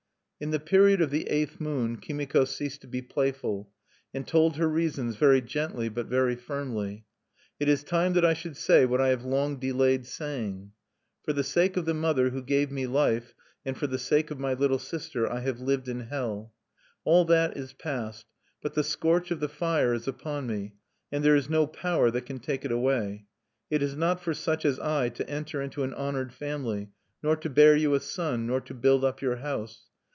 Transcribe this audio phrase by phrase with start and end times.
[0.43, 3.69] In the period of the eighth moon, Kimiko ceased to be playful,
[4.11, 7.05] and told her reasons very gently but very firmly:
[7.59, 10.71] "It is time that I should say what I have long delayed saying.
[11.23, 14.39] For the sake of the mother who gave me life, and for the sake of
[14.39, 16.55] my little sister, I have lived in hell.
[17.03, 18.25] All that is past;
[18.63, 20.73] but the scorch of the fire is upon me,
[21.11, 23.27] and there is no power that can take it away.
[23.69, 26.89] It is not for such as I to enter into an honored family,
[27.21, 29.83] nor to bear you a son, nor to build up your house....